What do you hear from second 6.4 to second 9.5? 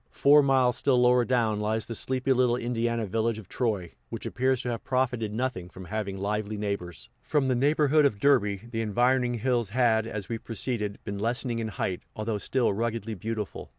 neighbors. From the neighborhood of Derby, the environing